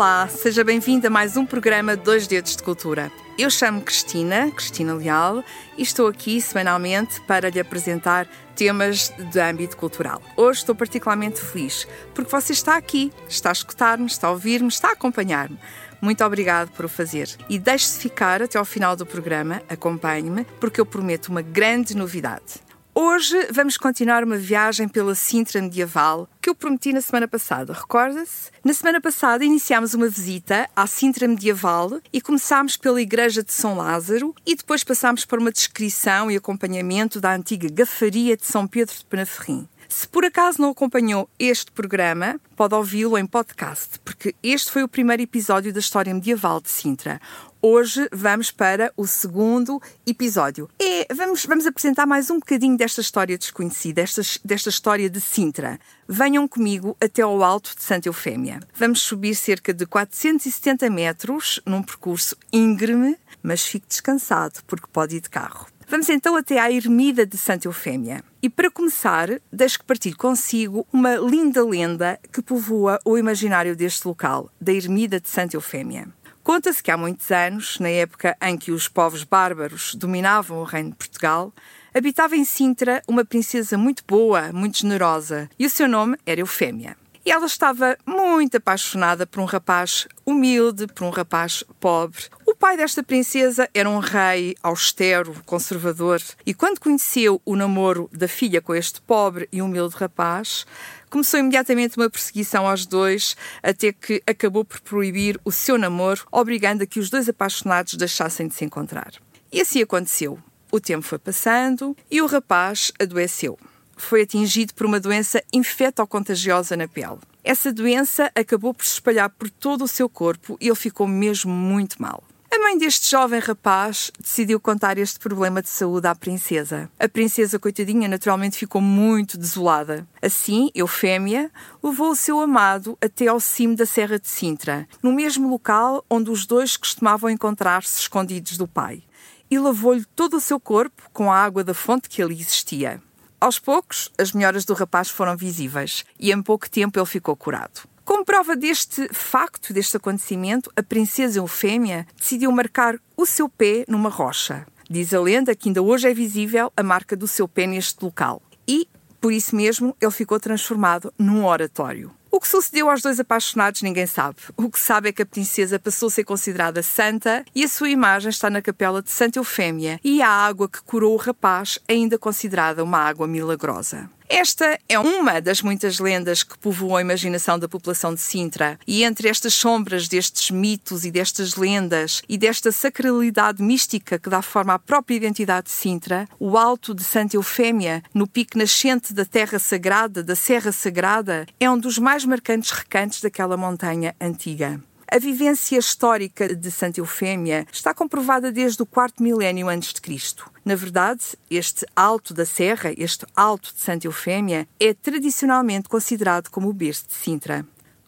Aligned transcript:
Olá, 0.00 0.26
seja 0.28 0.64
bem-vindo 0.64 1.06
a 1.06 1.10
mais 1.10 1.36
um 1.36 1.44
programa 1.44 1.94
Dois 1.94 2.26
Dedos 2.26 2.56
de 2.56 2.62
Cultura. 2.62 3.12
Eu 3.36 3.50
chamo 3.50 3.82
Cristina, 3.82 4.50
Cristina 4.50 4.94
Leal, 4.94 5.44
e 5.76 5.82
estou 5.82 6.06
aqui 6.08 6.40
semanalmente 6.40 7.20
para 7.20 7.50
lhe 7.50 7.60
apresentar 7.60 8.26
temas 8.56 9.12
de 9.30 9.38
âmbito 9.38 9.76
cultural. 9.76 10.22
Hoje 10.38 10.60
estou 10.60 10.74
particularmente 10.74 11.38
feliz 11.42 11.86
porque 12.14 12.30
você 12.30 12.54
está 12.54 12.78
aqui, 12.78 13.12
está 13.28 13.50
a 13.50 13.52
escutar-me, 13.52 14.06
está 14.06 14.28
a 14.28 14.30
ouvir-me, 14.30 14.68
está 14.68 14.88
a 14.88 14.92
acompanhar-me. 14.92 15.58
Muito 16.00 16.24
obrigado 16.24 16.70
por 16.70 16.86
o 16.86 16.88
fazer. 16.88 17.36
E 17.46 17.58
deixe-se 17.58 18.00
ficar 18.00 18.40
até 18.40 18.56
ao 18.56 18.64
final 18.64 18.96
do 18.96 19.04
programa, 19.04 19.60
acompanhe-me, 19.68 20.44
porque 20.58 20.80
eu 20.80 20.86
prometo 20.86 21.28
uma 21.28 21.42
grande 21.42 21.94
novidade. 21.94 22.69
Hoje 22.92 23.48
vamos 23.52 23.76
continuar 23.76 24.24
uma 24.24 24.36
viagem 24.36 24.88
pela 24.88 25.14
Sintra 25.14 25.62
medieval 25.62 26.28
que 26.42 26.50
eu 26.50 26.56
prometi 26.56 26.92
na 26.92 27.00
semana 27.00 27.28
passada. 27.28 27.72
Recorda-se? 27.72 28.50
Na 28.64 28.74
semana 28.74 29.00
passada 29.00 29.44
iniciámos 29.44 29.94
uma 29.94 30.08
visita 30.08 30.68
à 30.74 30.88
Sintra 30.88 31.28
medieval 31.28 32.00
e 32.12 32.20
começámos 32.20 32.76
pela 32.76 33.00
Igreja 33.00 33.44
de 33.44 33.52
São 33.52 33.76
Lázaro 33.76 34.34
e 34.44 34.56
depois 34.56 34.82
passámos 34.82 35.24
por 35.24 35.38
uma 35.38 35.52
descrição 35.52 36.30
e 36.30 36.36
acompanhamento 36.36 37.20
da 37.20 37.32
antiga 37.32 37.68
gafaria 37.70 38.36
de 38.36 38.44
São 38.44 38.66
Pedro 38.66 38.96
de 38.96 39.04
Penaferrim. 39.04 39.68
Se 39.88 40.06
por 40.06 40.24
acaso 40.24 40.60
não 40.60 40.70
acompanhou 40.70 41.28
este 41.36 41.72
programa, 41.72 42.40
pode 42.54 42.74
ouvi-lo 42.76 43.18
em 43.18 43.26
podcast, 43.26 43.98
porque 44.04 44.36
este 44.40 44.70
foi 44.70 44.84
o 44.84 44.88
primeiro 44.88 45.22
episódio 45.22 45.72
da 45.72 45.80
história 45.80 46.14
medieval 46.14 46.60
de 46.60 46.70
Sintra. 46.70 47.20
Hoje 47.62 48.08
vamos 48.10 48.50
para 48.50 48.90
o 48.96 49.06
segundo 49.06 49.82
episódio. 50.06 50.66
E 50.80 51.06
vamos, 51.14 51.44
vamos 51.44 51.66
apresentar 51.66 52.06
mais 52.06 52.30
um 52.30 52.38
bocadinho 52.38 52.74
desta 52.74 53.02
história 53.02 53.36
desconhecida, 53.36 54.00
desta, 54.00 54.22
desta 54.42 54.70
história 54.70 55.10
de 55.10 55.20
Sintra. 55.20 55.78
Venham 56.08 56.48
comigo 56.48 56.96
até 56.98 57.20
ao 57.20 57.42
alto 57.42 57.76
de 57.76 57.82
Santa 57.82 58.08
Eufémia. 58.08 58.60
Vamos 58.74 59.02
subir 59.02 59.34
cerca 59.34 59.74
de 59.74 59.84
470 59.84 60.88
metros 60.88 61.60
num 61.66 61.82
percurso 61.82 62.34
íngreme, 62.50 63.18
mas 63.42 63.66
fique 63.66 63.86
descansado, 63.86 64.60
porque 64.66 64.86
pode 64.90 65.16
ir 65.16 65.20
de 65.20 65.28
carro. 65.28 65.66
Vamos 65.86 66.08
então 66.08 66.36
até 66.36 66.58
à 66.58 66.72
ermida 66.72 67.26
de 67.26 67.36
Santa 67.36 67.68
Eufémia. 67.68 68.24
E 68.40 68.48
para 68.48 68.70
começar, 68.70 69.28
deixo 69.52 69.80
que 69.80 69.84
partilhe 69.84 70.14
consigo 70.14 70.86
uma 70.90 71.16
linda 71.16 71.62
lenda 71.62 72.18
que 72.32 72.40
povoa 72.40 72.98
o 73.04 73.18
imaginário 73.18 73.76
deste 73.76 74.06
local, 74.06 74.48
da 74.58 74.72
ermida 74.72 75.20
de 75.20 75.28
Santa 75.28 75.56
Eufémia. 75.56 76.08
Conta-se 76.52 76.82
que 76.82 76.90
há 76.90 76.96
muitos 76.96 77.30
anos, 77.30 77.78
na 77.78 77.90
época 77.90 78.36
em 78.42 78.58
que 78.58 78.72
os 78.72 78.88
povos 78.88 79.22
bárbaros 79.22 79.94
dominavam 79.94 80.58
o 80.58 80.64
reino 80.64 80.90
de 80.90 80.96
Portugal, 80.96 81.54
habitava 81.94 82.34
em 82.34 82.44
Sintra 82.44 83.00
uma 83.06 83.24
princesa 83.24 83.78
muito 83.78 84.02
boa, 84.04 84.52
muito 84.52 84.78
generosa, 84.78 85.48
e 85.56 85.64
o 85.64 85.70
seu 85.70 85.86
nome 85.86 86.18
era 86.26 86.40
Eufémia. 86.40 86.96
E 87.24 87.30
ela 87.30 87.46
estava 87.46 87.96
muito 88.04 88.56
apaixonada 88.56 89.28
por 89.28 89.40
um 89.40 89.44
rapaz 89.44 90.08
humilde, 90.26 90.88
por 90.88 91.04
um 91.04 91.10
rapaz 91.10 91.62
pobre. 91.78 92.24
Pai 92.60 92.76
desta 92.76 93.02
princesa 93.02 93.70
era 93.72 93.88
um 93.88 94.00
rei 94.00 94.54
austero, 94.62 95.34
conservador, 95.46 96.20
e 96.44 96.52
quando 96.52 96.78
conheceu 96.78 97.40
o 97.42 97.56
namoro 97.56 98.06
da 98.12 98.28
filha 98.28 98.60
com 98.60 98.74
este 98.74 99.00
pobre 99.00 99.48
e 99.50 99.62
humilde 99.62 99.96
rapaz, 99.96 100.66
começou 101.08 101.40
imediatamente 101.40 101.96
uma 101.96 102.10
perseguição 102.10 102.68
aos 102.68 102.84
dois, 102.84 103.34
até 103.62 103.94
que 103.94 104.22
acabou 104.26 104.62
por 104.62 104.78
proibir 104.82 105.40
o 105.42 105.50
seu 105.50 105.78
namoro, 105.78 106.26
obrigando 106.30 106.82
a 106.82 106.86
que 106.86 107.00
os 107.00 107.08
dois 107.08 107.30
apaixonados 107.30 107.94
deixassem 107.94 108.46
de 108.46 108.54
se 108.54 108.62
encontrar. 108.62 109.14
E 109.50 109.62
assim 109.62 109.80
aconteceu. 109.80 110.38
O 110.70 110.78
tempo 110.78 111.02
foi 111.02 111.18
passando 111.18 111.96
e 112.10 112.20
o 112.20 112.26
rapaz 112.26 112.92
adoeceu 113.00 113.58
foi 113.96 114.22
atingido 114.22 114.72
por 114.74 114.86
uma 114.86 114.98
doença 114.98 115.42
infecto-contagiosa 115.52 116.74
na 116.74 116.88
pele. 116.88 117.18
Essa 117.44 117.72
doença 117.72 118.30
acabou 118.34 118.72
por 118.72 118.84
se 118.84 118.94
espalhar 118.94 119.28
por 119.28 119.50
todo 119.50 119.84
o 119.84 119.88
seu 119.88 120.08
corpo 120.08 120.56
e 120.60 120.68
ele 120.68 120.74
ficou 120.74 121.06
mesmo 121.06 121.52
muito 121.52 122.00
mal. 122.00 122.24
A 122.52 122.58
mãe 122.58 122.76
deste 122.76 123.08
jovem 123.08 123.38
rapaz 123.38 124.10
decidiu 124.18 124.58
contar 124.58 124.98
este 124.98 125.20
problema 125.20 125.62
de 125.62 125.68
saúde 125.68 126.08
à 126.08 126.16
princesa. 126.16 126.90
A 126.98 127.08
princesa, 127.08 127.60
coitadinha, 127.60 128.08
naturalmente 128.08 128.58
ficou 128.58 128.82
muito 128.82 129.38
desolada. 129.38 130.04
Assim, 130.20 130.68
Eufémia 130.74 131.48
levou 131.80 132.10
o 132.10 132.16
seu 132.16 132.40
amado 132.40 132.98
até 133.00 133.28
ao 133.28 133.38
cimo 133.38 133.76
da 133.76 133.86
Serra 133.86 134.18
de 134.18 134.26
Sintra, 134.26 134.88
no 135.00 135.12
mesmo 135.12 135.48
local 135.48 136.04
onde 136.10 136.28
os 136.28 136.44
dois 136.44 136.76
costumavam 136.76 137.30
encontrar-se 137.30 138.00
escondidos 138.00 138.58
do 138.58 138.66
pai, 138.66 139.04
e 139.48 139.56
lavou-lhe 139.56 140.04
todo 140.16 140.36
o 140.36 140.40
seu 140.40 140.58
corpo 140.58 141.08
com 141.12 141.30
a 141.30 141.36
água 141.36 141.62
da 141.62 141.72
fonte 141.72 142.08
que 142.08 142.20
ali 142.20 142.40
existia. 142.40 143.00
Aos 143.40 143.60
poucos, 143.60 144.10
as 144.18 144.32
melhoras 144.32 144.64
do 144.64 144.74
rapaz 144.74 145.08
foram 145.08 145.36
visíveis 145.36 146.04
e 146.18 146.32
em 146.32 146.42
pouco 146.42 146.68
tempo 146.68 146.98
ele 146.98 147.06
ficou 147.06 147.36
curado. 147.36 147.88
Como 148.10 148.24
prova 148.24 148.56
deste 148.56 149.08
facto, 149.12 149.72
deste 149.72 149.96
acontecimento, 149.96 150.68
a 150.74 150.82
princesa 150.82 151.38
Eufémia 151.38 152.04
decidiu 152.18 152.50
marcar 152.50 152.98
o 153.16 153.24
seu 153.24 153.48
pé 153.48 153.84
numa 153.86 154.08
rocha. 154.08 154.66
Diz 154.90 155.14
a 155.14 155.20
lenda 155.20 155.54
que 155.54 155.68
ainda 155.68 155.80
hoje 155.80 156.10
é 156.10 156.12
visível 156.12 156.72
a 156.76 156.82
marca 156.82 157.14
do 157.14 157.28
seu 157.28 157.46
pé 157.46 157.68
neste 157.68 158.04
local. 158.04 158.42
E, 158.66 158.88
por 159.20 159.32
isso 159.32 159.54
mesmo, 159.54 159.96
ele 160.00 160.10
ficou 160.10 160.40
transformado 160.40 161.14
num 161.16 161.46
oratório. 161.46 162.10
O 162.32 162.40
que 162.40 162.48
sucedeu 162.48 162.90
aos 162.90 163.00
dois 163.00 163.20
apaixonados 163.20 163.80
ninguém 163.80 164.08
sabe. 164.08 164.38
O 164.56 164.68
que 164.68 164.80
sabe 164.80 165.10
é 165.10 165.12
que 165.12 165.22
a 165.22 165.26
princesa 165.26 165.78
passou 165.78 166.08
a 166.08 166.10
ser 166.10 166.24
considerada 166.24 166.82
santa 166.82 167.44
e 167.54 167.62
a 167.62 167.68
sua 167.68 167.90
imagem 167.90 168.30
está 168.30 168.50
na 168.50 168.60
capela 168.60 169.00
de 169.00 169.10
Santa 169.12 169.38
Eufémia 169.38 170.00
e 170.02 170.20
a 170.20 170.28
água 170.28 170.68
que 170.68 170.82
curou 170.82 171.14
o 171.14 171.16
rapaz 171.16 171.78
ainda 171.88 172.18
considerada 172.18 172.82
uma 172.82 172.98
água 172.98 173.28
milagrosa. 173.28 174.10
Esta 174.32 174.78
é 174.88 174.96
uma 174.96 175.40
das 175.40 175.60
muitas 175.60 175.98
lendas 175.98 176.44
que 176.44 176.56
povoam 176.56 176.94
a 176.94 177.00
imaginação 177.00 177.58
da 177.58 177.68
população 177.68 178.14
de 178.14 178.20
Sintra, 178.20 178.78
e 178.86 179.02
entre 179.02 179.28
estas 179.28 179.54
sombras 179.54 180.06
destes 180.06 180.52
mitos 180.52 181.04
e 181.04 181.10
destas 181.10 181.56
lendas 181.56 182.22
e 182.28 182.38
desta 182.38 182.70
sacralidade 182.70 183.60
mística 183.60 184.20
que 184.20 184.30
dá 184.30 184.40
forma 184.40 184.74
à 184.74 184.78
própria 184.78 185.16
identidade 185.16 185.66
de 185.66 185.72
Sintra, 185.72 186.28
o 186.38 186.56
Alto 186.56 186.94
de 186.94 187.02
Santa 187.02 187.34
Eufémia, 187.34 188.04
no 188.14 188.24
pico 188.24 188.56
nascente 188.56 189.12
da 189.12 189.24
Terra 189.24 189.58
Sagrada, 189.58 190.22
da 190.22 190.36
Serra 190.36 190.70
Sagrada, 190.70 191.44
é 191.58 191.68
um 191.68 191.76
dos 191.76 191.98
mais 191.98 192.24
marcantes 192.24 192.70
recantos 192.70 193.20
daquela 193.20 193.56
montanha 193.56 194.14
antiga. 194.20 194.80
A 195.12 195.18
vivência 195.18 195.76
histórica 195.76 196.54
de 196.54 196.70
Santa 196.70 197.00
Eufémia 197.00 197.66
está 197.72 197.92
comprovada 197.92 198.52
desde 198.52 198.80
o 198.80 198.86
quarto 198.86 199.20
milénio 199.20 199.68
antes 199.68 199.92
de 199.92 200.00
Cristo. 200.00 200.48
Na 200.64 200.76
verdade, 200.76 201.36
este 201.50 201.84
alto 201.96 202.32
da 202.32 202.46
serra, 202.46 202.94
este 202.96 203.26
alto 203.34 203.74
de 203.74 203.80
Santa 203.80 204.06
Eufémia, 204.06 204.68
é 204.78 204.94
tradicionalmente 204.94 205.88
considerado 205.88 206.48
como 206.48 206.68
o 206.68 206.72
berço 206.72 207.08
de 207.08 207.14
Sintra. 207.14 207.66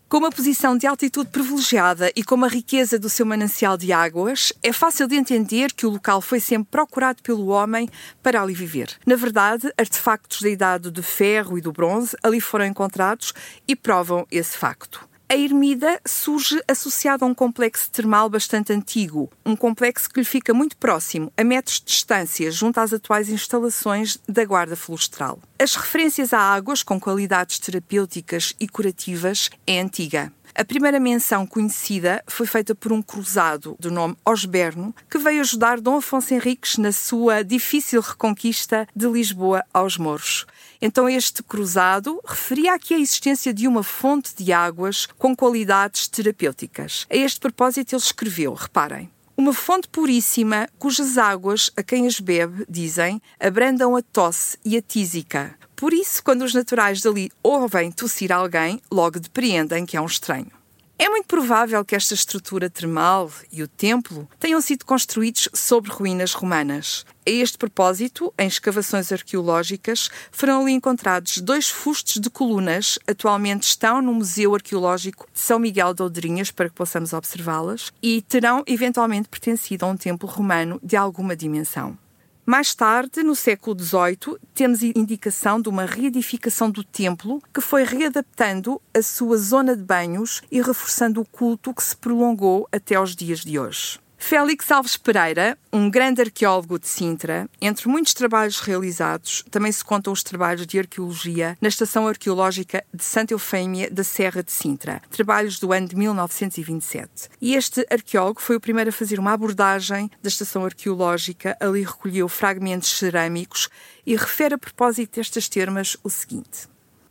Com 0.08 0.18
uma 0.18 0.30
posição 0.30 0.78
de 0.78 0.86
altitude 0.86 1.28
privilegiada 1.30 2.12
e 2.14 2.22
com 2.22 2.44
a 2.44 2.48
riqueza 2.48 3.00
do 3.00 3.10
seu 3.10 3.26
manancial 3.26 3.76
de 3.76 3.92
águas, 3.92 4.52
é 4.62 4.72
fácil 4.72 5.08
de 5.08 5.16
entender 5.16 5.72
que 5.72 5.86
o 5.86 5.90
local 5.90 6.20
foi 6.20 6.38
sempre 6.38 6.68
procurado 6.70 7.20
pelo 7.20 7.48
homem 7.48 7.88
para 8.22 8.40
ali 8.40 8.54
viver. 8.54 8.96
Na 9.04 9.16
verdade, 9.16 9.72
artefactos 9.76 10.40
da 10.40 10.48
idade 10.48 10.88
do 10.88 11.02
ferro 11.02 11.58
e 11.58 11.60
do 11.60 11.72
bronze 11.72 12.16
ali 12.22 12.40
foram 12.40 12.64
encontrados 12.64 13.34
e 13.66 13.74
provam 13.74 14.24
esse 14.30 14.56
facto. 14.56 15.10
A 15.32 15.34
ermida 15.34 15.98
surge 16.04 16.62
associada 16.68 17.24
a 17.24 17.26
um 17.26 17.32
complexo 17.32 17.90
termal 17.90 18.28
bastante 18.28 18.70
antigo, 18.70 19.30
um 19.46 19.56
complexo 19.56 20.10
que 20.10 20.20
lhe 20.20 20.26
fica 20.26 20.52
muito 20.52 20.76
próximo, 20.76 21.32
a 21.34 21.42
metros 21.42 21.80
de 21.80 21.86
distância, 21.86 22.50
junto 22.50 22.78
às 22.78 22.92
atuais 22.92 23.30
instalações 23.30 24.18
da 24.28 24.44
Guarda 24.44 24.76
Florestal. 24.76 25.40
As 25.58 25.74
referências 25.74 26.34
a 26.34 26.38
águas 26.38 26.82
com 26.82 27.00
qualidades 27.00 27.58
terapêuticas 27.58 28.52
e 28.60 28.68
curativas 28.68 29.48
é 29.66 29.80
antiga. 29.80 30.30
A 30.54 30.66
primeira 30.66 31.00
menção 31.00 31.46
conhecida 31.46 32.22
foi 32.26 32.46
feita 32.46 32.74
por 32.74 32.92
um 32.92 33.00
cruzado 33.00 33.74
do 33.80 33.90
nome 33.90 34.14
Osberno, 34.22 34.94
que 35.08 35.16
veio 35.16 35.40
ajudar 35.40 35.80
Dom 35.80 35.96
Afonso 35.96 36.34
Henriques 36.34 36.76
na 36.76 36.92
sua 36.92 37.42
difícil 37.42 38.02
reconquista 38.02 38.86
de 38.94 39.06
Lisboa 39.06 39.64
aos 39.72 39.96
Mouros. 39.96 40.44
Então, 40.80 41.08
este 41.08 41.42
cruzado 41.42 42.20
referia 42.22 42.74
aqui 42.74 42.92
a 42.92 42.98
existência 42.98 43.54
de 43.54 43.66
uma 43.66 43.82
fonte 43.82 44.34
de 44.36 44.52
águas 44.52 45.08
com 45.18 45.34
qualidades 45.34 46.06
terapêuticas. 46.06 47.06
A 47.08 47.16
este 47.16 47.40
propósito, 47.40 47.94
ele 47.94 48.02
escreveu: 48.02 48.52
reparem. 48.52 49.10
Uma 49.34 49.54
fonte 49.54 49.88
puríssima, 49.88 50.68
cujas 50.78 51.16
águas, 51.16 51.70
a 51.74 51.82
quem 51.82 52.06
as 52.06 52.20
bebe, 52.20 52.66
dizem, 52.68 53.22
abrandam 53.40 53.96
a 53.96 54.02
tosse 54.02 54.58
e 54.62 54.76
a 54.76 54.82
tísica. 54.82 55.56
Por 55.82 55.92
isso, 55.92 56.22
quando 56.22 56.42
os 56.42 56.54
naturais 56.54 57.00
dali 57.00 57.28
ouvem 57.42 57.90
tossir 57.90 58.30
alguém, 58.30 58.80
logo 58.88 59.18
depreendem 59.18 59.84
que 59.84 59.96
é 59.96 60.00
um 60.00 60.06
estranho. 60.06 60.52
É 60.96 61.08
muito 61.08 61.26
provável 61.26 61.84
que 61.84 61.96
esta 61.96 62.14
estrutura 62.14 62.70
termal 62.70 63.28
e 63.50 63.64
o 63.64 63.66
templo 63.66 64.28
tenham 64.38 64.60
sido 64.60 64.84
construídos 64.84 65.48
sobre 65.52 65.90
ruínas 65.90 66.34
romanas. 66.34 67.04
A 67.26 67.30
este 67.30 67.58
propósito, 67.58 68.32
em 68.38 68.46
escavações 68.46 69.10
arqueológicas, 69.10 70.08
foram 70.30 70.62
ali 70.62 70.70
encontrados 70.70 71.38
dois 71.38 71.68
fustos 71.68 72.20
de 72.20 72.30
colunas, 72.30 72.96
atualmente 73.04 73.64
estão 73.64 74.00
no 74.00 74.14
Museu 74.14 74.54
Arqueológico 74.54 75.26
de 75.34 75.40
São 75.40 75.58
Miguel 75.58 75.94
de 75.94 76.02
Oldrinhas 76.04 76.52
para 76.52 76.68
que 76.68 76.76
possamos 76.76 77.12
observá-las, 77.12 77.92
e 78.00 78.22
terão 78.22 78.62
eventualmente 78.68 79.28
pertencido 79.28 79.84
a 79.84 79.88
um 79.88 79.96
templo 79.96 80.28
romano 80.28 80.78
de 80.80 80.94
alguma 80.94 81.34
dimensão. 81.34 81.98
Mais 82.44 82.74
tarde, 82.74 83.22
no 83.22 83.36
século 83.36 83.78
XVIII, 83.78 84.36
temos 84.52 84.82
indicação 84.82 85.60
de 85.60 85.68
uma 85.68 85.84
reedificação 85.84 86.68
do 86.68 86.82
templo 86.82 87.40
que 87.54 87.60
foi 87.60 87.84
readaptando 87.84 88.82
a 88.92 89.00
sua 89.00 89.36
zona 89.36 89.76
de 89.76 89.84
banhos 89.84 90.42
e 90.50 90.60
reforçando 90.60 91.20
o 91.20 91.24
culto 91.24 91.72
que 91.72 91.84
se 91.84 91.96
prolongou 91.96 92.68
até 92.72 92.96
aos 92.96 93.14
dias 93.14 93.40
de 93.40 93.60
hoje. 93.60 94.01
Félix 94.24 94.70
Alves 94.70 94.96
Pereira, 94.96 95.58
um 95.72 95.90
grande 95.90 96.22
arqueólogo 96.22 96.78
de 96.78 96.86
Sintra, 96.86 97.50
entre 97.60 97.88
muitos 97.88 98.14
trabalhos 98.14 98.60
realizados, 98.60 99.44
também 99.50 99.70
se 99.70 99.84
contam 99.84 100.12
os 100.12 100.22
trabalhos 100.22 100.64
de 100.64 100.78
arqueologia 100.78 101.58
na 101.60 101.68
Estação 101.68 102.06
Arqueológica 102.06 102.84
de 102.94 103.04
Santa 103.04 103.34
Eufêmia 103.34 103.90
da 103.90 104.04
Serra 104.04 104.40
de 104.42 104.52
Sintra, 104.52 105.02
trabalhos 105.10 105.58
do 105.58 105.72
ano 105.72 105.88
de 105.88 105.96
1927. 105.96 107.30
E 107.40 107.54
este 107.56 107.84
arqueólogo 107.90 108.40
foi 108.40 108.56
o 108.56 108.60
primeiro 108.60 108.90
a 108.90 108.92
fazer 108.92 109.18
uma 109.18 109.32
abordagem 109.32 110.08
da 110.22 110.28
Estação 110.28 110.64
Arqueológica, 110.64 111.56
ali 111.60 111.82
recolheu 111.82 112.28
fragmentos 112.28 112.96
cerâmicos 112.96 113.68
e 114.06 114.14
refere 114.14 114.54
a 114.54 114.58
propósito 114.58 115.16
destas 115.16 115.48
termas 115.48 115.96
o 116.02 116.08
seguinte. 116.08 116.70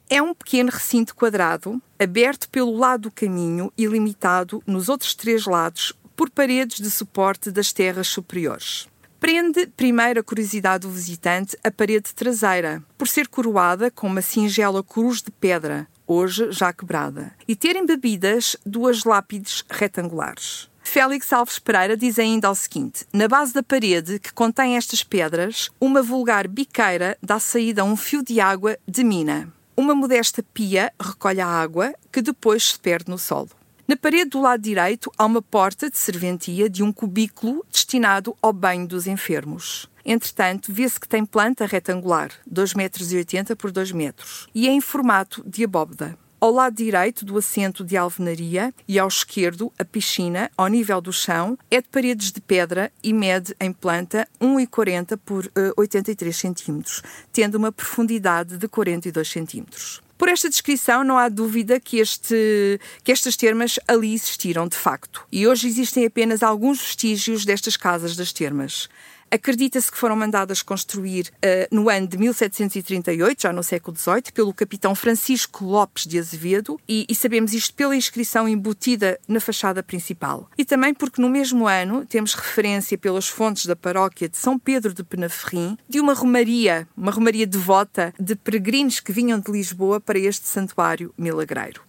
É 0.09 0.21
um 0.21 0.33
pequeno 0.33 0.71
recinto 0.71 1.13
quadrado, 1.13 1.81
aberto 1.99 2.49
pelo 2.49 2.75
lado 2.75 3.03
do 3.03 3.11
caminho 3.11 3.71
e 3.77 3.85
limitado 3.85 4.63
nos 4.65 4.89
outros 4.89 5.13
três 5.13 5.45
lados 5.45 5.93
por 6.21 6.29
paredes 6.29 6.79
de 6.79 6.91
suporte 6.91 7.49
das 7.49 7.73
terras 7.73 8.07
superiores. 8.07 8.87
Prende 9.19 9.65
primeiro 9.65 10.19
a 10.19 10.23
curiosidade 10.23 10.85
do 10.85 10.93
visitante 10.93 11.57
a 11.63 11.71
parede 11.71 12.13
traseira, 12.13 12.83
por 12.95 13.07
ser 13.07 13.27
coroada 13.27 13.89
com 13.89 14.05
uma 14.05 14.21
singela 14.21 14.83
cruz 14.83 15.23
de 15.23 15.31
pedra, 15.31 15.87
hoje 16.05 16.51
já 16.51 16.71
quebrada, 16.71 17.33
e 17.47 17.55
ter 17.55 17.75
embebidas 17.75 18.55
duas 18.63 19.03
lápides 19.03 19.63
retangulares. 19.67 20.69
Félix 20.83 21.33
Alves 21.33 21.57
Pereira 21.57 21.97
diz 21.97 22.19
ainda 22.19 22.51
o 22.51 22.55
seguinte: 22.55 23.03
na 23.11 23.27
base 23.27 23.51
da 23.51 23.63
parede 23.63 24.19
que 24.19 24.31
contém 24.31 24.77
estas 24.77 25.03
pedras, 25.03 25.71
uma 25.81 26.03
vulgar 26.03 26.47
biqueira 26.47 27.17
dá 27.19 27.39
saída 27.39 27.81
a 27.81 27.85
um 27.85 27.97
fio 27.97 28.23
de 28.23 28.39
água 28.39 28.77
de 28.87 29.03
mina. 29.03 29.51
Uma 29.75 29.95
modesta 29.95 30.43
pia 30.53 30.93
recolhe 31.01 31.41
a 31.41 31.47
água 31.47 31.95
que 32.11 32.21
depois 32.21 32.73
se 32.73 32.79
perde 32.79 33.09
no 33.09 33.17
solo. 33.17 33.49
Na 33.91 33.97
parede 33.97 34.29
do 34.29 34.39
lado 34.39 34.63
direito 34.63 35.11
há 35.17 35.25
uma 35.25 35.41
porta 35.41 35.89
de 35.89 35.97
serventia 35.97 36.69
de 36.69 36.81
um 36.81 36.93
cubículo 36.93 37.65
destinado 37.69 38.33
ao 38.41 38.53
banho 38.53 38.87
dos 38.87 39.05
enfermos. 39.05 39.85
Entretanto, 40.05 40.71
vê-se 40.71 40.97
que 40.97 41.09
tem 41.09 41.25
planta 41.25 41.65
retangular, 41.65 42.29
2,80 42.49 42.77
metros 42.77 43.57
por 43.57 43.69
2 43.69 43.91
metros, 43.91 44.47
e 44.55 44.65
é 44.65 44.71
em 44.71 44.79
formato 44.79 45.43
de 45.45 45.65
abóbeda. 45.65 46.17
Ao 46.39 46.51
lado 46.51 46.77
direito 46.77 47.25
do 47.25 47.37
assento 47.37 47.83
de 47.83 47.97
alvenaria 47.97 48.73
e 48.87 48.97
ao 48.97 49.09
esquerdo, 49.09 49.73
a 49.77 49.83
piscina, 49.83 50.49
ao 50.55 50.67
nível 50.67 51.01
do 51.01 51.11
chão, 51.11 51.57
é 51.69 51.81
de 51.81 51.89
paredes 51.89 52.31
de 52.31 52.39
pedra 52.39 52.89
e 53.03 53.11
mede 53.11 53.53
em 53.59 53.73
planta 53.73 54.25
1,40 54.39 55.19
por 55.25 55.47
uh, 55.47 55.51
eh, 55.53 55.73
83 55.75 56.33
centímetros, 56.33 57.03
tendo 57.33 57.55
uma 57.55 57.73
profundidade 57.73 58.57
de 58.57 58.69
42 58.69 59.27
centímetros. 59.27 60.01
Por 60.21 60.29
esta 60.29 60.51
descrição, 60.51 61.03
não 61.03 61.17
há 61.17 61.27
dúvida 61.27 61.79
que, 61.79 61.97
este, 61.97 62.79
que 63.03 63.11
estas 63.11 63.35
termas 63.35 63.79
ali 63.87 64.13
existiram 64.13 64.67
de 64.67 64.75
facto. 64.75 65.25
E 65.31 65.47
hoje 65.47 65.67
existem 65.67 66.05
apenas 66.05 66.43
alguns 66.43 66.79
vestígios 66.79 67.43
destas 67.43 67.75
casas 67.75 68.15
das 68.15 68.31
termas. 68.31 68.87
Acredita-se 69.33 69.89
que 69.89 69.97
foram 69.97 70.17
mandadas 70.17 70.61
construir 70.61 71.31
uh, 71.37 71.73
no 71.73 71.89
ano 71.89 72.05
de 72.05 72.17
1738, 72.17 73.43
já 73.43 73.53
no 73.53 73.63
século 73.63 73.95
XVIII, 73.95 74.23
pelo 74.33 74.53
capitão 74.53 74.93
Francisco 74.93 75.63
Lopes 75.63 76.05
de 76.05 76.19
Azevedo, 76.19 76.77
e, 76.85 77.05
e, 77.07 77.15
sabemos 77.15 77.53
isto 77.53 77.73
pela 77.73 77.95
inscrição 77.95 78.45
embutida 78.45 79.17
na 79.29 79.39
fachada 79.39 79.81
principal. 79.81 80.49
E 80.57 80.65
também 80.65 80.93
porque 80.93 81.21
no 81.21 81.29
mesmo 81.29 81.65
ano 81.65 82.05
temos 82.05 82.33
referência 82.33 82.97
pelas 82.97 83.29
fontes 83.29 83.65
da 83.65 83.75
paróquia 83.75 84.27
de 84.27 84.35
São 84.35 84.59
Pedro 84.59 84.93
de 84.93 85.01
Penaferrim 85.01 85.77
de 85.87 86.01
uma 86.01 86.13
romaria, 86.13 86.85
uma 86.95 87.11
romaria 87.13 87.47
devota 87.47 88.13
de 88.19 88.35
peregrinos 88.35 88.99
que 88.99 89.13
vinham 89.13 89.39
de 89.39 89.49
Lisboa 89.49 90.01
para 90.01 90.19
este 90.19 90.45
santuário 90.45 91.13
milagreiro. 91.17 91.81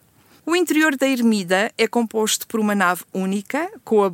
O 0.46 0.54
interior 0.56 0.96
da 0.96 1.08
ermida 1.08 1.72
é 1.78 1.86
composto 1.86 2.46
por 2.46 2.58
uma 2.60 2.74
nave 2.74 3.02
única, 3.12 3.70
com 3.84 4.02
a 4.04 4.12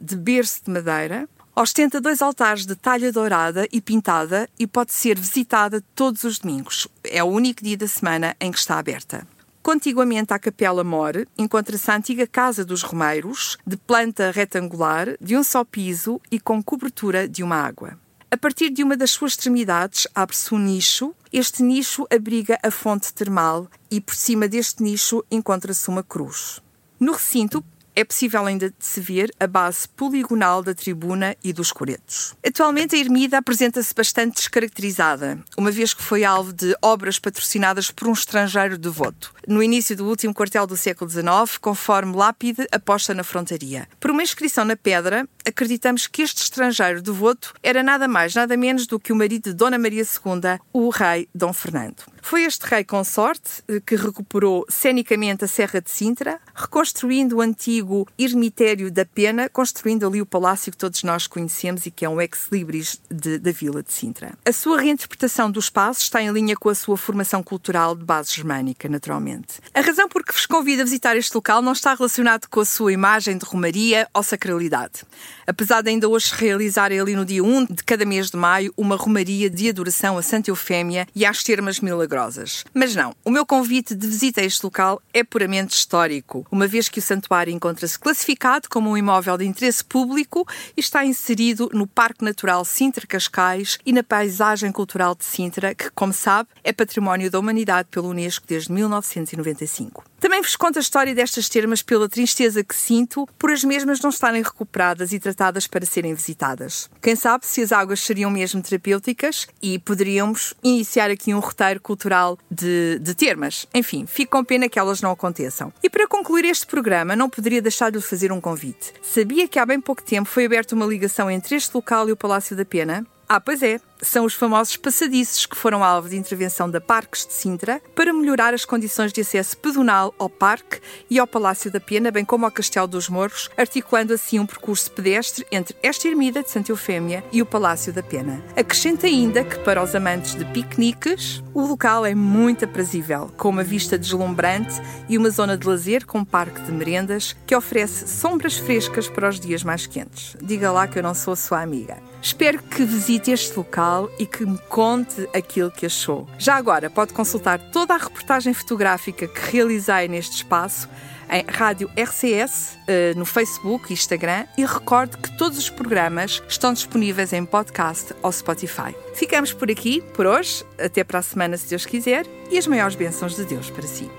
de 0.00 0.16
berço 0.16 0.64
de 0.64 0.70
madeira, 0.70 1.28
Ostenta 1.60 2.00
dois 2.00 2.22
altares 2.22 2.64
de 2.64 2.74
talha 2.74 3.12
dourada 3.12 3.68
e 3.70 3.82
pintada 3.82 4.48
e 4.58 4.66
pode 4.66 4.94
ser 4.94 5.20
visitada 5.20 5.84
todos 5.94 6.24
os 6.24 6.38
domingos. 6.38 6.88
É 7.04 7.22
o 7.22 7.26
único 7.26 7.62
dia 7.62 7.76
da 7.76 7.86
semana 7.86 8.34
em 8.40 8.50
que 8.50 8.58
está 8.58 8.78
aberta. 8.78 9.28
Contiguamente 9.62 10.32
à 10.32 10.38
Capela 10.38 10.82
Mor, 10.82 11.26
encontra-se 11.36 11.90
a 11.90 11.96
antiga 11.96 12.26
Casa 12.26 12.64
dos 12.64 12.80
Romeiros, 12.80 13.58
de 13.66 13.76
planta 13.76 14.30
retangular, 14.30 15.18
de 15.20 15.36
um 15.36 15.42
só 15.42 15.62
piso 15.62 16.18
e 16.30 16.40
com 16.40 16.62
cobertura 16.62 17.28
de 17.28 17.42
uma 17.42 17.56
água. 17.56 17.98
A 18.30 18.38
partir 18.38 18.70
de 18.70 18.82
uma 18.82 18.96
das 18.96 19.10
suas 19.10 19.32
extremidades 19.32 20.08
abre-se 20.14 20.54
um 20.54 20.58
nicho. 20.58 21.14
Este 21.30 21.62
nicho 21.62 22.06
abriga 22.10 22.58
a 22.62 22.70
fonte 22.70 23.12
termal 23.12 23.68
e 23.90 24.00
por 24.00 24.14
cima 24.14 24.48
deste 24.48 24.82
nicho 24.82 25.22
encontra-se 25.30 25.90
uma 25.90 26.02
cruz. 26.02 26.62
No 26.98 27.12
recinto 27.12 27.62
é 28.00 28.04
possível 28.04 28.46
ainda 28.46 28.72
se 28.78 29.00
ver 29.00 29.30
a 29.38 29.46
base 29.46 29.88
poligonal 29.88 30.62
da 30.62 30.74
tribuna 30.74 31.36
e 31.44 31.52
dos 31.52 31.70
coretos. 31.70 32.34
Atualmente 32.46 32.96
a 32.96 32.98
ermida 32.98 33.38
apresenta-se 33.38 33.94
bastante 33.94 34.36
descaracterizada, 34.36 35.38
uma 35.56 35.70
vez 35.70 35.92
que 35.92 36.02
foi 36.02 36.24
alvo 36.24 36.52
de 36.52 36.74
obras 36.80 37.18
patrocinadas 37.18 37.90
por 37.90 38.08
um 38.08 38.12
estrangeiro 38.12 38.78
devoto, 38.78 39.34
no 39.46 39.62
início 39.62 39.94
do 39.94 40.06
último 40.06 40.32
quartel 40.32 40.66
do 40.66 40.76
século 40.76 41.10
XIX, 41.10 41.58
conforme 41.60 42.16
lápide 42.16 42.66
aposta 42.72 43.12
na 43.12 43.22
frontaria. 43.22 43.86
Por 43.98 44.10
uma 44.10 44.22
inscrição 44.22 44.64
na 44.64 44.76
pedra, 44.76 45.28
acreditamos 45.46 46.06
que 46.06 46.22
este 46.22 46.42
estrangeiro 46.42 47.02
devoto 47.02 47.54
era 47.62 47.82
nada 47.82 48.08
mais, 48.08 48.34
nada 48.34 48.56
menos 48.56 48.86
do 48.86 48.98
que 48.98 49.12
o 49.12 49.16
marido 49.16 49.50
de 49.50 49.54
Dona 49.54 49.78
Maria 49.78 50.02
II, 50.02 50.58
o 50.72 50.88
rei 50.88 51.28
Dom 51.34 51.52
Fernando. 51.52 52.02
Foi 52.22 52.44
este 52.44 52.66
rei 52.66 52.84
consorte 52.84 53.62
que 53.86 53.96
recuperou 53.96 54.64
cenicamente 54.68 55.44
a 55.44 55.48
Serra 55.48 55.80
de 55.80 55.90
Sintra, 55.90 56.38
reconstruindo 56.54 57.36
o 57.36 57.40
antigo 57.40 57.89
ermitério 58.18 58.90
da 58.90 59.04
Pena, 59.04 59.48
construindo 59.48 60.06
ali 60.06 60.20
o 60.20 60.26
palácio 60.26 60.72
que 60.72 60.78
todos 60.78 61.02
nós 61.02 61.26
conhecemos 61.26 61.86
e 61.86 61.90
que 61.90 62.04
é 62.04 62.08
um 62.08 62.20
ex-libris 62.20 63.00
da 63.10 63.52
vila 63.52 63.82
de 63.82 63.92
Sintra. 63.92 64.32
A 64.44 64.52
sua 64.52 64.80
reinterpretação 64.80 65.50
do 65.50 65.60
espaço 65.60 66.02
está 66.02 66.22
em 66.22 66.30
linha 66.30 66.56
com 66.56 66.68
a 66.68 66.74
sua 66.74 66.96
formação 66.96 67.42
cultural 67.42 67.94
de 67.94 68.04
base 68.04 68.34
germânica, 68.34 68.88
naturalmente. 68.88 69.60
A 69.74 69.80
razão 69.80 70.08
por 70.08 70.24
que 70.24 70.32
vos 70.32 70.46
convido 70.46 70.82
a 70.82 70.84
visitar 70.84 71.16
este 71.16 71.34
local 71.34 71.62
não 71.62 71.72
está 71.72 71.94
relacionado 71.94 72.48
com 72.48 72.60
a 72.60 72.64
sua 72.64 72.92
imagem 72.92 73.36
de 73.36 73.44
romaria 73.44 74.08
ou 74.14 74.22
sacralidade. 74.22 75.02
Apesar 75.46 75.82
de 75.82 75.90
ainda 75.90 76.08
hoje 76.08 76.32
realizarem 76.34 77.00
ali 77.00 77.14
no 77.16 77.24
dia 77.24 77.42
1 77.42 77.66
de 77.66 77.84
cada 77.84 78.04
mês 78.04 78.30
de 78.30 78.36
maio 78.36 78.72
uma 78.76 78.96
romaria 78.96 79.50
de 79.50 79.68
adoração 79.68 80.16
a 80.16 80.22
Santa 80.22 80.50
Eufémia 80.50 81.06
e 81.14 81.26
às 81.26 81.42
termas 81.42 81.80
milagrosas. 81.80 82.64
Mas 82.72 82.94
não, 82.94 83.14
o 83.24 83.30
meu 83.30 83.44
convite 83.44 83.94
de 83.94 84.06
visita 84.06 84.40
a 84.40 84.44
este 84.44 84.62
local 84.62 85.02
é 85.12 85.24
puramente 85.24 85.74
histórico, 85.74 86.46
uma 86.50 86.66
vez 86.66 86.88
que 86.88 86.98
o 86.98 87.02
santuário 87.02 87.52
encontra-se 87.80 87.98
classificado 87.98 88.68
como 88.68 88.90
um 88.90 88.96
imóvel 88.96 89.38
de 89.38 89.46
interesse 89.46 89.82
público 89.84 90.46
e 90.76 90.80
está 90.80 91.04
inserido 91.04 91.70
no 91.72 91.86
Parque 91.86 92.24
Natural 92.24 92.64
Sintra 92.64 93.06
Cascais 93.06 93.78
e 93.86 93.92
na 93.92 94.02
paisagem 94.02 94.70
cultural 94.70 95.14
de 95.14 95.24
Sintra, 95.24 95.74
que, 95.74 95.90
como 95.90 96.12
sabe, 96.12 96.48
é 96.62 96.72
património 96.72 97.30
da 97.30 97.38
humanidade 97.38 97.88
pela 97.90 98.08
Unesco 98.08 98.46
desde 98.46 98.72
1995. 98.72 100.04
Também 100.20 100.42
vos 100.42 100.54
conto 100.54 100.78
a 100.78 100.82
história 100.82 101.14
destas 101.14 101.48
termas 101.48 101.80
pela 101.80 102.06
tristeza 102.06 102.62
que 102.62 102.76
sinto 102.76 103.26
por 103.38 103.50
as 103.50 103.64
mesmas 103.64 104.00
não 104.00 104.10
estarem 104.10 104.42
recuperadas 104.42 105.14
e 105.14 105.18
tratadas 105.18 105.66
para 105.66 105.86
serem 105.86 106.12
visitadas. 106.12 106.90
Quem 107.00 107.16
sabe 107.16 107.46
se 107.46 107.62
as 107.62 107.72
águas 107.72 108.00
seriam 108.00 108.30
mesmo 108.30 108.62
terapêuticas 108.62 109.48
e 109.62 109.78
poderíamos 109.78 110.52
iniciar 110.62 111.10
aqui 111.10 111.32
um 111.32 111.38
roteiro 111.38 111.80
cultural 111.80 112.38
de, 112.50 112.98
de 112.98 113.14
termas. 113.14 113.66
Enfim, 113.72 114.04
fico 114.06 114.32
com 114.32 114.44
pena 114.44 114.68
que 114.68 114.78
elas 114.78 115.00
não 115.00 115.10
aconteçam. 115.10 115.72
E 115.82 115.88
para 115.88 116.06
concluir 116.06 116.44
este 116.44 116.66
programa, 116.66 117.16
não 117.16 117.30
poderia 117.30 117.59
deixar 117.60 117.90
de 117.90 117.98
lhe 117.98 118.02
fazer 118.02 118.32
um 118.32 118.40
convite. 118.40 118.92
Sabia 119.02 119.48
que 119.48 119.58
há 119.58 119.66
bem 119.66 119.80
pouco 119.80 120.02
tempo 120.02 120.28
foi 120.28 120.46
aberta 120.46 120.74
uma 120.74 120.86
ligação 120.86 121.30
entre 121.30 121.56
este 121.56 121.74
local 121.74 122.08
e 122.08 122.12
o 122.12 122.16
Palácio 122.16 122.56
da 122.56 122.64
Pena? 122.64 123.06
Ah, 123.32 123.40
pois 123.40 123.62
é. 123.62 123.78
São 124.02 124.24
os 124.24 124.34
famosos 124.34 124.76
passadiços 124.76 125.46
que 125.46 125.56
foram 125.56 125.84
alvo 125.84 126.08
de 126.08 126.16
intervenção 126.16 126.68
da 126.68 126.80
Parques 126.80 127.24
de 127.24 127.32
Sintra 127.32 127.80
para 127.94 128.12
melhorar 128.12 128.52
as 128.52 128.64
condições 128.64 129.12
de 129.12 129.20
acesso 129.20 129.56
pedonal 129.56 130.12
ao 130.18 130.28
parque 130.28 130.80
e 131.08 131.16
ao 131.16 131.28
Palácio 131.28 131.70
da 131.70 131.78
Pena, 131.78 132.10
bem 132.10 132.24
como 132.24 132.44
ao 132.44 132.50
Castelo 132.50 132.88
dos 132.88 133.08
Morros, 133.08 133.48
articulando 133.56 134.12
assim 134.12 134.40
um 134.40 134.46
percurso 134.46 134.90
pedestre 134.90 135.46
entre 135.52 135.76
esta 135.80 136.08
ermida 136.08 136.42
de 136.42 136.50
Santa 136.50 136.72
Eufémia 136.72 137.22
e 137.30 137.40
o 137.40 137.46
Palácio 137.46 137.92
da 137.92 138.02
Pena. 138.02 138.42
Acrescenta 138.56 139.06
ainda 139.06 139.44
que 139.44 139.60
para 139.60 139.80
os 139.80 139.94
amantes 139.94 140.34
de 140.34 140.44
piqueniques, 140.46 141.40
o 141.54 141.64
local 141.64 142.04
é 142.04 142.16
muito 142.16 142.64
aprazível, 142.64 143.30
com 143.36 143.50
uma 143.50 143.62
vista 143.62 143.96
deslumbrante 143.96 144.74
e 145.08 145.16
uma 145.16 145.30
zona 145.30 145.56
de 145.56 145.68
lazer 145.68 146.04
com 146.04 146.18
um 146.18 146.24
parque 146.24 146.62
de 146.62 146.72
merendas 146.72 147.36
que 147.46 147.54
oferece 147.54 148.08
sombras 148.08 148.56
frescas 148.56 149.08
para 149.08 149.28
os 149.28 149.38
dias 149.38 149.62
mais 149.62 149.86
quentes. 149.86 150.34
Diga 150.42 150.72
lá 150.72 150.88
que 150.88 150.98
eu 150.98 151.02
não 151.04 151.14
sou 151.14 151.34
a 151.34 151.36
sua 151.36 151.62
amiga. 151.62 152.09
Espero 152.22 152.62
que 152.62 152.84
visite 152.84 153.30
este 153.30 153.56
local 153.56 154.10
e 154.18 154.26
que 154.26 154.44
me 154.44 154.58
conte 154.68 155.28
aquilo 155.34 155.70
que 155.70 155.86
achou. 155.86 156.26
Já 156.38 156.56
agora 156.56 156.90
pode 156.90 157.12
consultar 157.12 157.58
toda 157.70 157.94
a 157.94 157.96
reportagem 157.96 158.52
fotográfica 158.52 159.26
que 159.26 159.50
realizei 159.50 160.08
neste 160.08 160.36
espaço 160.36 160.88
em 161.30 161.44
Rádio 161.48 161.88
RCS, 161.96 162.76
eh, 162.88 163.14
no 163.16 163.24
Facebook 163.24 163.90
e 163.90 163.94
Instagram 163.94 164.46
e 164.58 164.64
recorde 164.64 165.16
que 165.16 165.36
todos 165.38 165.58
os 165.58 165.70
programas 165.70 166.42
estão 166.48 166.72
disponíveis 166.72 167.32
em 167.32 167.44
podcast 167.44 168.12
ou 168.20 168.32
Spotify. 168.32 168.94
Ficamos 169.14 169.52
por 169.52 169.70
aqui, 169.70 170.02
por 170.14 170.26
hoje, 170.26 170.64
até 170.78 171.04
para 171.04 171.20
a 171.20 171.22
semana, 171.22 171.56
se 171.56 171.68
Deus 171.68 171.86
quiser, 171.86 172.26
e 172.50 172.58
as 172.58 172.66
maiores 172.66 172.96
bênçãos 172.96 173.36
de 173.36 173.44
Deus 173.44 173.70
para 173.70 173.86
si. 173.86 174.10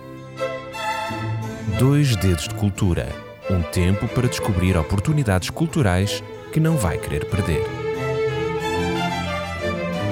Dois 1.78 2.16
Dedos 2.16 2.48
de 2.48 2.56
Cultura 2.56 3.32
um 3.52 3.62
tempo 3.64 4.08
para 4.08 4.28
descobrir 4.28 4.78
oportunidades 4.78 5.50
culturais 5.50 6.24
que 6.54 6.60
não 6.60 6.78
vai 6.78 6.98
querer 6.98 7.26
perder. 7.26 7.81